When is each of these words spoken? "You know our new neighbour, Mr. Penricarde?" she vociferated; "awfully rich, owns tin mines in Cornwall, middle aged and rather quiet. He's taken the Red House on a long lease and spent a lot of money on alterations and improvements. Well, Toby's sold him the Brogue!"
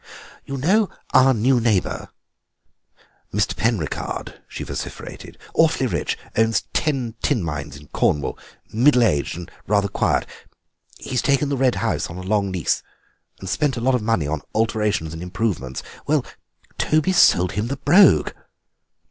"You 0.45 0.57
know 0.57 0.89
our 1.13 1.31
new 1.31 1.59
neighbour, 1.59 2.09
Mr. 3.31 3.55
Penricarde?" 3.55 4.33
she 4.47 4.63
vociferated; 4.63 5.37
"awfully 5.53 5.85
rich, 5.85 6.17
owns 6.35 6.63
tin 6.73 7.15
mines 7.43 7.77
in 7.77 7.85
Cornwall, 7.89 8.35
middle 8.73 9.03
aged 9.03 9.37
and 9.37 9.51
rather 9.67 9.87
quiet. 9.87 10.25
He's 10.97 11.21
taken 11.21 11.49
the 11.49 11.55
Red 11.55 11.75
House 11.75 12.09
on 12.09 12.17
a 12.17 12.21
long 12.23 12.51
lease 12.51 12.81
and 13.39 13.47
spent 13.47 13.77
a 13.77 13.81
lot 13.81 13.93
of 13.93 14.01
money 14.01 14.25
on 14.27 14.41
alterations 14.55 15.13
and 15.13 15.21
improvements. 15.21 15.83
Well, 16.07 16.25
Toby's 16.79 17.17
sold 17.17 17.51
him 17.51 17.67
the 17.67 17.77
Brogue!" 17.77 18.31